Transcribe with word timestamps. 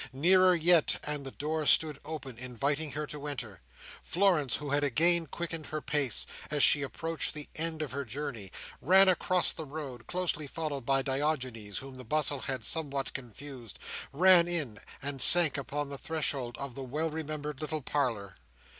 Nearer 0.13 0.55
yet, 0.55 0.97
and 1.03 1.23
the 1.23 1.29
door 1.29 1.63
stood 1.67 1.99
open, 2.03 2.39
inviting 2.39 2.93
her 2.93 3.05
to 3.05 3.27
enter. 3.27 3.61
Florence, 4.01 4.55
who 4.55 4.71
had 4.71 4.83
again 4.83 5.27
quickened 5.27 5.67
her 5.67 5.79
pace, 5.79 6.25
as 6.49 6.63
she 6.63 6.81
approached 6.81 7.35
the 7.35 7.47
end 7.55 7.83
of 7.83 7.91
her 7.91 8.03
journey, 8.03 8.51
ran 8.81 9.07
across 9.07 9.53
the 9.53 9.63
road 9.67 10.07
(closely 10.07 10.47
followed 10.47 10.87
by 10.87 11.03
Diogenes, 11.03 11.77
whom 11.77 11.97
the 11.97 12.03
bustle 12.03 12.39
had 12.39 12.65
somewhat 12.65 13.13
confused), 13.13 13.77
ran 14.11 14.47
in, 14.47 14.79
and 15.03 15.21
sank 15.21 15.55
upon 15.55 15.89
the 15.89 15.99
threshold 15.99 16.57
of 16.57 16.73
the 16.73 16.81
well 16.81 17.11
remembered 17.11 17.61
little 17.61 17.83
parlour. 17.83 18.37